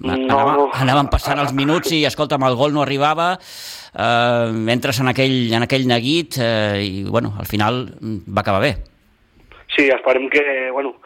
[0.00, 0.66] No, anava.
[0.82, 5.66] Anaven passant els minuts i, escolta'm, el gol no arribava, eh, entres en aquell, en
[5.66, 8.74] aquell neguit eh, i, bueno, al final va acabar bé.
[9.74, 10.96] Sí, esperem que, bueno,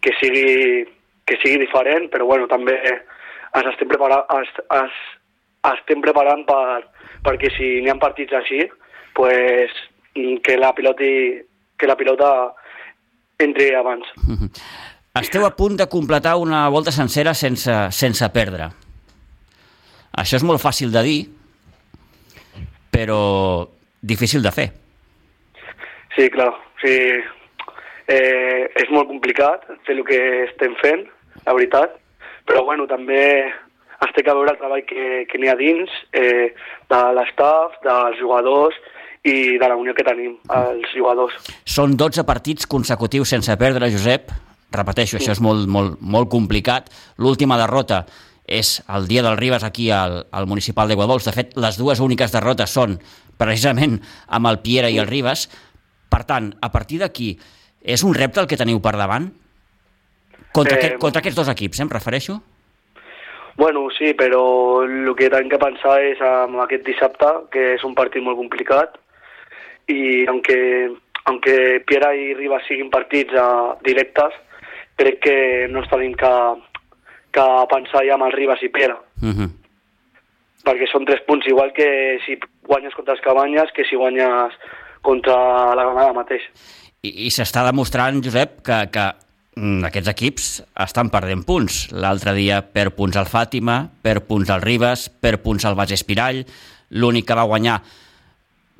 [0.00, 0.84] que, sigui,
[1.28, 4.98] que sigui diferent, però bueno, també ens estem, prepara es, es,
[5.72, 6.82] estem preparant per,
[7.26, 8.64] perquè si n'hi ha partits així,
[9.16, 9.74] pues,
[10.14, 11.10] que la pilota,
[11.78, 12.30] que la pilota
[13.40, 14.08] entri abans.
[15.18, 18.68] Esteu a punt de completar una volta sencera sense, sense perdre.
[20.22, 21.20] Això és molt fàcil de dir,
[22.94, 23.22] però
[24.00, 24.68] difícil de fer.
[26.14, 26.92] Sí, clar, sí,
[28.06, 31.02] eh, és molt complicat fer el que estem fent,
[31.42, 31.96] la veritat,
[32.46, 36.52] però bueno, també es té que veure el treball que, que n'hi ha dins, eh,
[36.90, 38.78] de l'estaf, dels jugadors
[39.26, 41.34] i de la unió que tenim, els jugadors.
[41.66, 44.30] Són 12 partits consecutius sense perdre, Josep.
[44.70, 46.90] Repeteixo, això és molt, molt, molt complicat.
[47.18, 48.04] L'última derrota
[48.46, 51.26] és el dia del Ribes aquí al, al municipal de Guadols.
[51.26, 52.98] De fet, les dues úniques derrotes són
[53.38, 55.48] precisament amb el Piera i el Ribes.
[56.10, 57.34] Per tant, a partir d'aquí,
[57.82, 59.30] és un repte el que teniu per davant?
[60.52, 62.40] Contra, Eh, aquest, contra aquests dos equips, eh, em refereixo?
[63.56, 67.94] Bueno, sí, però el que tenim que pensar és amb aquest dissabte, que és un
[67.94, 68.96] partit molt complicat,
[69.86, 70.90] i aunque,
[71.26, 74.32] aunque Piera i Ribas siguin partits uh, directes,
[75.00, 75.36] crec que
[75.72, 76.34] no ens tenim que,
[77.34, 79.50] que pensar ja amb el Ribas i Piera, Uh -huh.
[80.64, 84.52] perquè són tres punts igual que si guanyes contra els Cabanyes que si guanyes
[85.02, 85.34] contra
[85.74, 86.42] la Granada mateix.
[87.02, 89.06] I, i s'està demostrant, Josep, que, que
[89.56, 91.88] mm, aquests equips estan perdent punts.
[91.92, 96.44] L'altre dia per punts al Fàtima, per punts al Ribes, per punts al Bas Espirall,
[96.90, 97.80] l'únic que va guanyar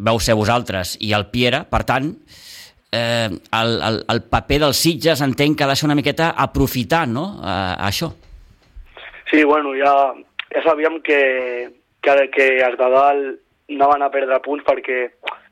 [0.00, 2.49] vau ser vosaltres i el Piera, per tant, eh,
[2.92, 7.26] el, el, el paper dels Sitges entenc que ha de ser una miqueta aprofitar no?
[7.42, 8.10] eh, això.
[9.30, 9.94] Sí, bueno, ja,
[10.50, 11.20] ja sabíem que,
[12.02, 13.38] que, que els de dalt
[13.70, 15.04] anaven a perdre punts perquè,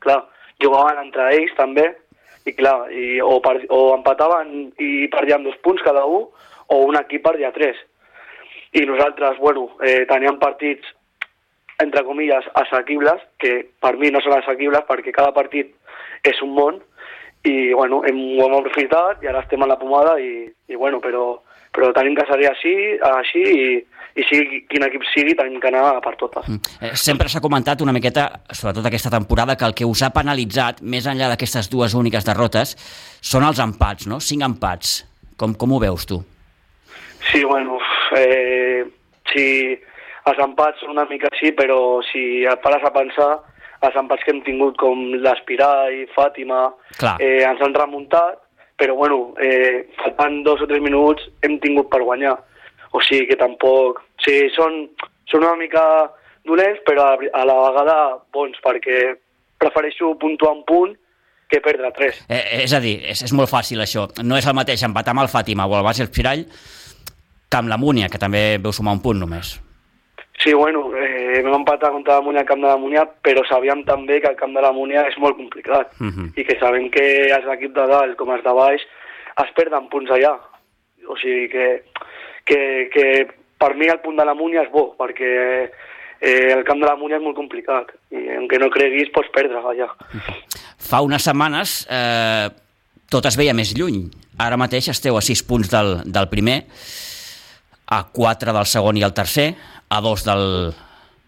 [0.03, 0.19] clar,
[0.59, 1.87] jugaven entre ells també,
[2.45, 6.27] i clar, i, o, per, o empataven i perdien dos punts cada un,
[6.69, 7.79] o un equip perdia tres.
[8.75, 10.85] I nosaltres, bueno, eh, teníem partits,
[11.79, 15.71] entre comilles, assequibles, que per mi no són assequibles perquè cada partit
[16.27, 16.81] és un món,
[17.43, 20.99] i bueno, hem, ho hem aprofitat i ara estem a la pomada i, i bueno,
[21.03, 21.37] però,
[21.75, 22.73] però tenim que seguir així,
[23.09, 23.67] així i,
[24.19, 26.49] i sigui quin equip sigui tenim que anar per totes.
[26.81, 30.81] Eh, sempre s'ha comentat una miqueta, sobretot aquesta temporada, que el que us ha penalitzat,
[30.81, 32.75] més enllà d'aquestes dues úniques derrotes,
[33.21, 34.19] són els empats, no?
[34.19, 34.99] Cinc empats.
[35.39, 36.19] Com, com ho veus tu?
[37.29, 37.77] Sí, bueno,
[38.17, 38.83] eh,
[39.31, 39.45] sí,
[40.27, 43.29] els empats són una mica així, però si et pares a pensar,
[43.87, 47.15] els empats que hem tingut com l'Espirà i Fàtima Clar.
[47.23, 48.41] eh, ens han remuntat,
[48.79, 52.37] però bueno, eh, faltant dos o tres minuts hem tingut per guanyar.
[52.91, 53.99] O sigui que tampoc...
[53.99, 54.81] O sigui, són,
[55.29, 55.83] són una mica
[56.47, 57.97] dolents, però a, a la vegada
[58.33, 59.13] bons, perquè
[59.59, 60.95] prefereixo puntuar un punt
[61.49, 62.19] que perdre tres.
[62.29, 64.07] Eh, és a dir, és, és molt fàcil això.
[64.23, 66.45] No és el mateix empatar amb el Fàtima o el Bas Espirall
[67.49, 69.55] que amb la Múnia, que també veu sumar un punt només.
[70.39, 73.83] Sí, bueno, eh, vam empatar contra la Múnia al camp de la Múnia, però sabíem
[73.83, 76.31] també que el camp de la Múnia és molt complicat Uh -huh.
[76.35, 78.81] i que sabem que els equips de dalt com els de baix
[79.43, 80.39] es perden punts allà.
[81.07, 81.83] O sigui que,
[82.45, 85.69] que, que per mi el punt de la Múnia és bo, perquè
[86.21, 89.57] eh, el camp de la Múnia és molt complicat i aunque no creguis pots perdre
[89.57, 89.89] allà.
[90.77, 92.49] Fa unes setmanes eh,
[93.09, 94.09] tot es veia més lluny.
[94.39, 96.63] Ara mateix esteu a 6 punts del, del primer,
[97.87, 99.55] a 4 del segon i el tercer,
[99.89, 100.45] a 2 del,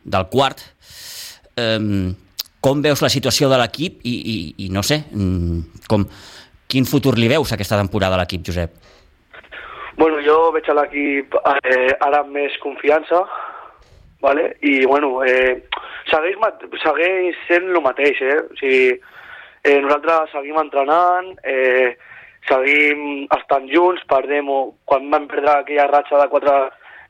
[0.03, 0.61] del quart.
[1.57, 1.79] Eh,
[2.61, 6.05] com veus la situació de l'equip i, i, i no sé, mm, com,
[6.69, 8.75] quin futur li veus aquesta temporada a l'equip, Josep?
[9.97, 13.23] Bueno, jo veig a l'equip eh, ara amb més confiança,
[14.21, 14.51] vale?
[14.61, 15.65] i bueno, eh,
[16.09, 16.37] segueix,
[16.83, 18.37] segueix sent el mateix, eh?
[18.45, 18.85] O sigui,
[19.65, 21.97] eh, nosaltres seguim entrenant, eh,
[22.49, 24.53] seguim estant junts, perdem,
[24.85, 26.55] quan vam perdre aquella ratxa de quatre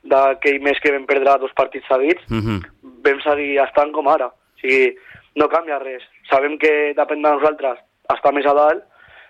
[0.04, 2.60] d'aquell mes que vam perdre dos partits seguits, Uh -huh.
[3.04, 4.26] vam seguir estant com ara.
[4.26, 4.96] O sigui,
[5.36, 6.02] no canvia res.
[6.30, 7.78] Sabem que depèn de nosaltres
[8.14, 8.82] estar més a dalt,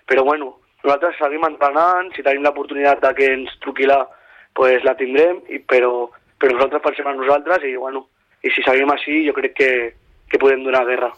[0.07, 4.07] però bueno, nosaltres seguim entrenant, si tenim l'oportunitat de que ens truqui la,
[4.53, 6.09] pues la tindrem, i, però,
[6.39, 8.07] però nosaltres pensem en nosaltres i bueno,
[8.43, 9.93] i si seguim així jo crec que,
[10.29, 11.11] que podem donar guerra.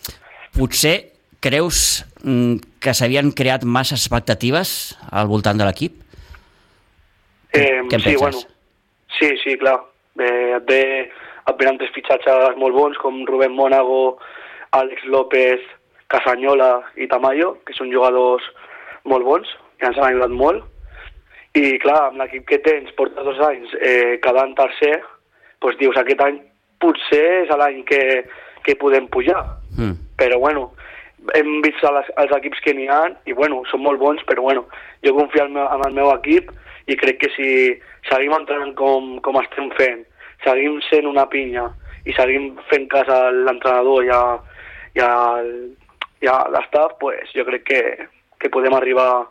[0.58, 5.94] Potser creus mm, que s'havien creat massa expectatives al voltant de l'equip?
[7.54, 8.20] Eh, Què en sí, penses?
[8.22, 8.38] bueno,
[9.20, 9.80] sí, sí, clar.
[10.20, 10.82] Eh, et ve,
[11.46, 14.18] et venen tres fitxatges molt bons com Rubén Mónago,
[14.76, 15.64] Àlex López,
[16.12, 18.46] Casanyola i Tamayo, que són jugadors
[19.06, 20.64] molt bons, que ens han ajudat molt.
[21.56, 24.98] I clar, amb l'equip que tens, portes dos anys eh, quedant tercer,
[25.64, 26.42] doncs dius, aquest any
[26.84, 28.02] potser és l'any que,
[28.66, 29.40] que podem pujar.
[29.78, 29.96] Mm.
[30.20, 30.68] Però bueno,
[31.34, 34.66] hem vist les, els equips que n'hi ha i bueno, són molt bons, però bueno,
[35.06, 36.52] jo confio en, en el meu equip
[36.88, 37.50] i crec que si
[38.10, 40.04] seguim entrant com, com estem fent,
[40.46, 41.70] seguim sent una pinya
[42.06, 44.24] i seguim fent cas a l'entrenador i a,
[44.98, 45.14] i a,
[46.22, 47.82] i a l'estaf, pues, jo crec que,
[48.42, 49.26] que podem arribar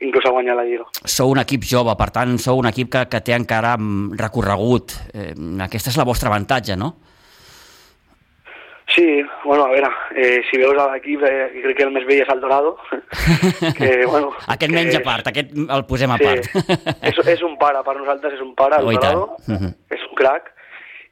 [0.00, 0.86] inclús a guanyar la Lliga.
[1.04, 4.96] Sou un equip jove, per tant, sou un equip que, que té encara mm, recorregut.
[5.12, 5.34] Eh,
[5.66, 6.94] aquest és el vostre avantatge, no?
[8.94, 12.28] Sí, bueno, a veure, eh, si veus l'equip, eh, crec que el més vell és
[12.32, 12.72] el Dorado,
[13.78, 14.32] que, bueno...
[14.50, 16.74] aquest menys a part, aquest el posem a sí, part.
[17.10, 18.92] és, és un pare, per nosaltres és un pare, el Oh.
[18.96, 19.70] Dorado, Mhm.
[19.94, 20.50] és un crac,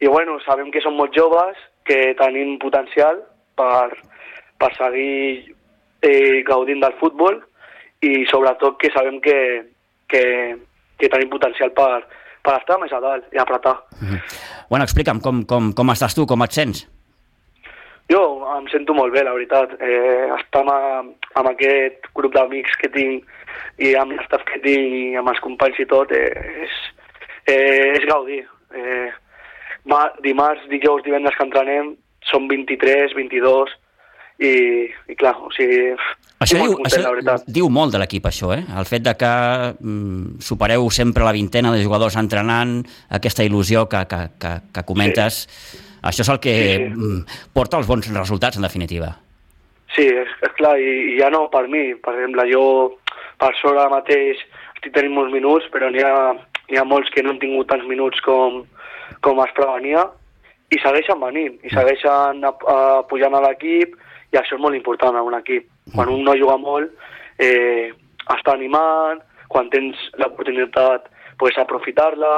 [0.01, 3.23] i bueno, sabem que són molt joves, que tenim potencial
[3.55, 3.95] per,
[4.59, 5.55] per seguir
[6.03, 7.39] eh, gaudint del futbol,
[8.03, 9.39] i sobretot que sabem que,
[10.11, 10.23] que,
[10.99, 12.03] que tenim potencial per,
[12.43, 13.77] per estar més a dalt i apretar.
[14.69, 16.85] Bueno, explica'm, com, com, com estàs tu, com et sents?
[18.09, 18.23] Jo
[18.57, 19.75] em sento molt bé, la veritat.
[19.85, 23.27] Eh, estar amb, amb aquest grup d'amics que tinc
[23.85, 26.29] i amb l'estaf que tinc i amb els companys i tot eh,
[26.65, 26.79] és,
[27.53, 28.45] eh, és gaudir.
[28.73, 29.11] Eh,
[29.93, 31.93] ma, dimarts, dijous, divendres que entrenem
[32.29, 33.77] són 23, 22
[34.39, 34.55] i,
[35.11, 35.93] i clar, o sigui,
[36.39, 38.61] Això, diu, content, això diu molt de l'equip, això, eh?
[38.79, 39.31] El fet de que
[39.75, 42.79] mm, supereu sempre la vintena de jugadors entrenant,
[43.19, 45.41] aquesta il·lusió que, que, que, que comentes,
[46.09, 46.91] això és el que Sí, sí.
[46.91, 49.13] mm, porta els bons resultats, en definitiva.
[49.95, 51.95] Sí, és, és clar, i, i ja no per mi.
[51.95, 52.65] Per exemple, jo
[53.41, 54.41] per sort ara mateix
[54.77, 56.35] estic tenint molts minuts, però n'hi ha,
[56.71, 58.63] n'hi ha molts que no han tingut tants minuts com,
[59.25, 60.07] com es prevenia
[60.75, 62.77] i segueixen venint, i segueixen a, a,
[63.09, 63.97] pujant a l'equip
[64.35, 65.67] i això és molt important en un equip.
[65.95, 66.93] Quan un no juga molt,
[67.41, 67.89] eh,
[68.35, 71.09] està animant, quan tens l'oportunitat
[71.41, 72.35] pues, aprofitar-la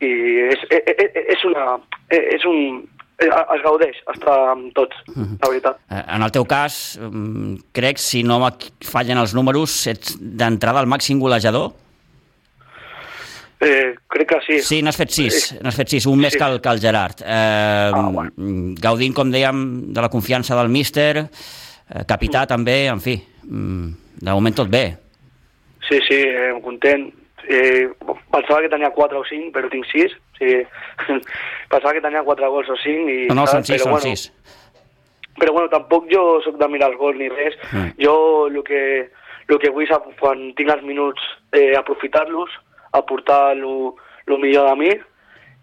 [0.00, 0.12] i
[0.48, 1.74] és, és, és, és una...
[2.08, 5.78] És un, eh, es gaudeix estar amb tots, la veritat.
[5.90, 8.38] Eh, En el teu cas, mm, crec, si no
[8.84, 11.72] fallen els números, ets d'entrada al màxim golejador?
[13.60, 14.58] Eh, crec que sí.
[14.62, 16.38] Sí, n'has fet sis, n'has fet sis, un més Sí.
[16.38, 17.20] que el, que el Gerard.
[17.22, 18.30] Eh, Ah, bueno.
[18.80, 23.88] Gaudint, com dèiem, de la confiança del míster, eh, capità també, en fi, mm,
[24.22, 24.96] de moment tot bé.
[25.88, 27.12] Sí, sí, eh, content.
[27.48, 27.88] Eh,
[28.30, 30.12] pensava que tenia 4 o 5, però tinc 6.
[30.38, 30.62] Sí.
[31.72, 33.10] pensava que tenia 4 gols o 5.
[33.10, 34.56] I, No, no, són tal, sis, però, són bueno, sis.
[35.38, 37.58] Però bueno, tampoc jo sóc de mirar els gols ni res.
[37.72, 37.92] Mm.
[38.02, 38.14] Jo
[38.48, 38.82] el que,
[39.48, 41.22] el que vull és, quan tinc els minuts,
[41.52, 42.56] eh, aprofitar-los,
[42.98, 44.90] aportar el millor de mi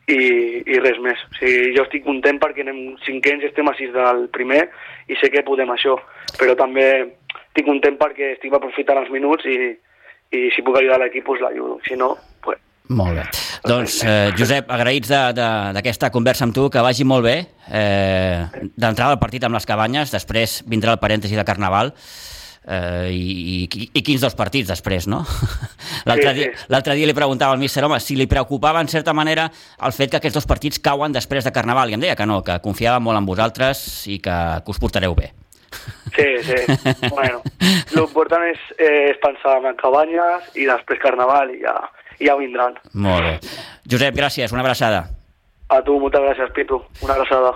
[0.07, 0.19] i,
[0.65, 1.21] i res més.
[1.31, 4.67] O sigui, jo estic content perquè anem cinquens i estem a sis del primer
[5.09, 5.97] i sé que podem això,
[6.39, 9.73] però també estic content perquè estic aprofitant els minuts i,
[10.35, 11.79] i si puc ajudar l'equip, doncs l'ajudo.
[11.87, 12.13] Si no,
[12.45, 13.23] pues, Molt bé.
[13.65, 17.47] Doncs, eh, Josep, agraïts de- de- d'aquesta conversa amb tu, que vagi molt bé.
[17.71, 18.45] Eh,
[18.77, 21.93] D'entrada el partit amb les cabanyes, després vindrà el parèntesi de Carnaval,
[22.67, 25.25] eh, i, i, i quins dos partits després, no?
[26.05, 26.91] L'altre Sí, dia, sí.
[26.95, 30.17] dia li preguntava al míster, home, si li preocupava en certa manera el fet que
[30.17, 33.17] aquests dos partits cauen després de Carnaval, i em deia que no, que confiava molt
[33.17, 35.31] en vosaltres i que, que us portareu bé.
[36.15, 37.09] Sí, sí.
[37.09, 37.41] bueno,
[37.95, 41.73] l'important és, eh, és pensar en cabanyes i després carnaval i ja,
[42.19, 42.79] ja vindran.
[42.93, 43.37] Molt bé.
[43.91, 45.05] Josep, gràcies, una abraçada.
[45.69, 46.81] A tu, moltes gràcies, Pitu.
[47.01, 47.55] Una abraçada.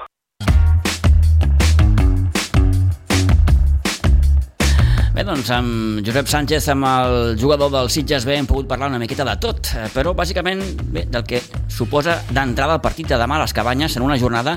[5.20, 9.02] Bé, doncs amb Josep Sánchez, amb el jugador del Sitges B, hem pogut parlar una
[9.02, 10.62] miqueta de tot, eh, però bàsicament
[10.94, 14.56] bé, del que suposa d'entrada el partit de demà a les Cabanyes en una jornada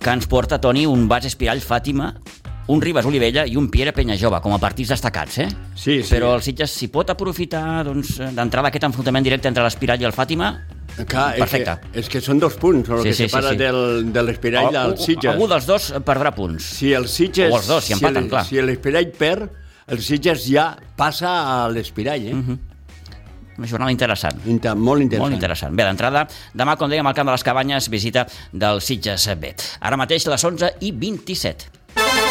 [0.00, 2.14] que ens porta, Toni, un Bas Espirall Fàtima,
[2.68, 5.48] un Ribas Olivella i un Piera Penyajova, com a partits destacats, eh?
[5.74, 6.10] Sí, sí.
[6.12, 10.14] Però el Sitges s'hi pot aprofitar doncs, d'entrada aquest enfrontament directe entre l'Espirall i el
[10.14, 10.52] Fàtima?
[11.06, 11.76] Clar, Perfecte.
[11.80, 13.60] És que, és que són dos punts, el Sí, que sí, sí, separa sí.
[13.60, 15.32] del, de l'Espirall del Sitges.
[15.32, 16.66] Algú dels dos perdrà punts.
[16.80, 17.52] Si el Sitges...
[17.52, 18.44] O els dos, si empaten, clar.
[18.46, 19.48] Si l'Espirall perd,
[19.90, 21.30] el Sitges ja passa
[21.64, 22.34] a l'Espirall, eh?
[22.34, 22.58] Mhm.
[23.60, 24.38] Una jornada interessant.
[24.48, 25.26] Inter molt interessant.
[25.26, 25.74] Molt interessant.
[25.76, 26.22] Bé, d'entrada,
[26.56, 29.52] demà, com dèiem, al Camp de les Cabanyes, visita del Sitges B.
[29.80, 32.29] Ara mateix les 11 i 27.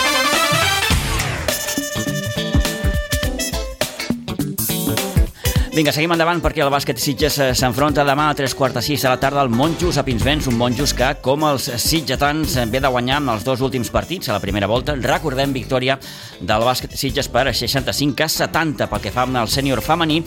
[5.80, 9.06] Vinga, seguim endavant perquè el bàsquet Sitges eh, s'enfronta demà a tres quarts de sis
[9.06, 12.82] de la tarda al Monjos a Pinsbens, un Monjos que, com els sitgetans, eh, ve
[12.84, 14.98] de guanyar amb els dos últims partits a la primera volta.
[15.00, 15.96] Recordem victòria
[16.42, 20.20] del bàsquet Sitges per 65 a 70 pel que fa amb el sènior femení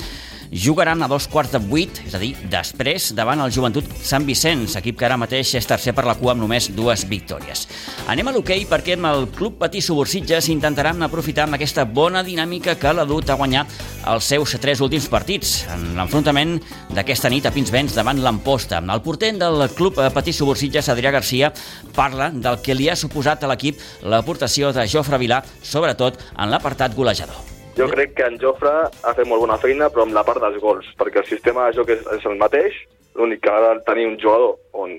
[0.53, 4.77] jugaran a dos quarts de vuit, és a dir, després, davant el Joventut Sant Vicenç,
[4.77, 7.65] equip que ara mateix és tercer per la cua amb només dues victòries.
[8.13, 12.77] Anem a l'hoquei perquè amb el Club Patí Subursitges intentaran aprofitar amb aquesta bona dinàmica
[12.79, 13.65] que l'ha dut a guanyar
[14.13, 16.59] els seus tres últims partits en l'enfrontament
[16.93, 18.83] d'aquesta nit a Pinsbens davant l'Amposta.
[18.83, 21.53] El portent del Club Patí Subursitges, Adrià Garcia,
[21.97, 26.95] parla del que li ha suposat a l'equip l'aportació de Jofre Vilà, sobretot en l'apartat
[26.99, 27.52] golejador.
[27.77, 30.61] Jo crec que en Jofre ha fet molt bona feina, però amb la part dels
[30.61, 32.77] gols, perquè el sistema de joc és, és el mateix,
[33.17, 34.99] l'únic que ara tenir un jugador on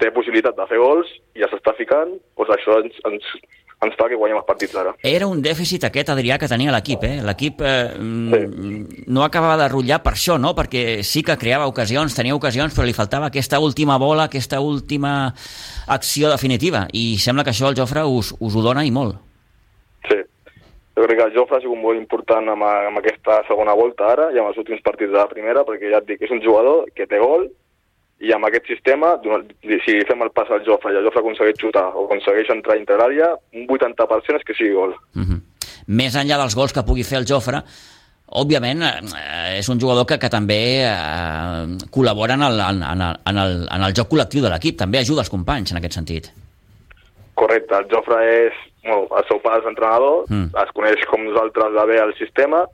[0.00, 3.28] té possibilitat de fer gols i ja s'està ficant, doncs això ens, ens,
[3.84, 4.94] ens fa que guanyem els partits ara.
[5.06, 7.20] Era un dèficit aquest, Adrià, que tenia l'equip, eh?
[7.26, 8.40] L'equip eh, sí.
[9.06, 10.54] no acabava de rotllar per això, no?
[10.58, 15.14] Perquè sí que creava ocasions, tenia ocasions, però li faltava aquesta última bola, aquesta última
[15.86, 16.86] acció definitiva.
[16.92, 19.20] I sembla que això el Jofre us, us ho dona i molt.
[20.08, 20.22] Sí.
[20.98, 24.32] Jo crec que el Jofre ha sigut molt important amb, amb aquesta segona volta ara
[24.34, 26.88] i amb els últims partits de la primera, perquè ja et dic, és un jugador
[26.96, 27.46] que té gol,
[28.18, 29.12] i amb aquest sistema,
[29.84, 32.80] si fem el pas al Jofre i el Jofre aconsegueix xutar o aconsegueix entrar a
[32.80, 34.96] interària, un 80% és que sigui gol.
[35.14, 35.38] Uh -huh.
[35.86, 37.62] Més enllà dels gols que pugui fer el Jofre,
[38.28, 43.38] òbviament eh, és un jugador que, que també eh, col·labora en el, en, el, en,
[43.38, 46.32] el, en el joc col·lectiu de l'equip, també ajuda els companys en aquest sentit.
[47.34, 48.18] Correcte, el Jofre
[48.48, 50.50] és, bueno, el seu pare és entrenador, mm.
[50.64, 52.64] es coneix com nosaltres de bé el sistema,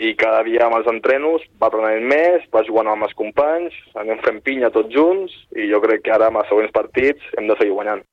[0.00, 4.20] i cada dia amb els entrenos va aprenent més, va jugant amb els companys, anem
[4.24, 7.56] fent pinya tots junts i jo crec que ara amb els següents partits hem de
[7.58, 8.04] seguir guanyant.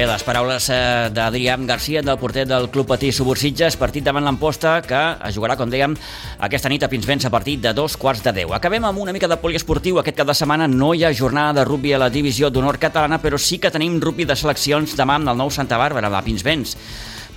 [0.00, 4.78] Bé, les paraules eh, d'Adrià Garcia, del porter del Club Patí Subursitges, partit davant l'Amposta,
[4.80, 5.92] que es jugarà, com dèiem,
[6.46, 8.54] aquesta nit a Pinsbens a partir de dos quarts de deu.
[8.56, 10.00] Acabem amb una mica de poliesportiu.
[10.00, 13.20] Aquest cap de setmana no hi ha jornada de rugby a la divisió d'honor catalana,
[13.20, 16.78] però sí que tenim rugby de seleccions demà amb el nou Santa Bàrbara, a Pinsbens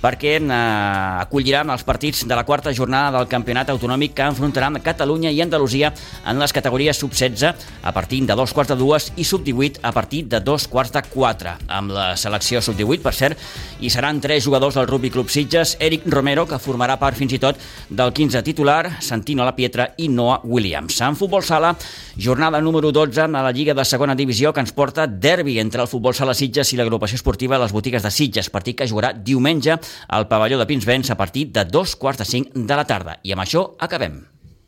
[0.04, 0.56] perquè eh,
[1.24, 5.92] acolliran els partits de la quarta jornada del campionat autonòmic que enfrontaran Catalunya i Andalusia
[6.28, 10.24] en les categories sub-16 a partir de dos quarts de dues i sub-18 a partir
[10.28, 11.54] de dos quarts de quatre.
[11.68, 13.40] Amb la selecció sub-18, per cert,
[13.80, 17.40] hi seran tres jugadors del Rugby Club Sitges, Eric Romero, que formarà part fins i
[17.40, 21.00] tot del 15 titular, Santino La Pietra i Noah Williams.
[21.00, 21.74] En futbol sala,
[22.18, 25.88] jornada número 12 a la Lliga de segona divisió que ens porta derbi entre el
[25.88, 29.78] futbol sala Sitges i l'agrupació esportiva de les botigues de Sitges, partit que jugarà diumenge
[30.08, 33.18] al pavelló de Pinsbens a partir de dos quarts de cinc de la tarda.
[33.22, 34.33] I amb això acabem.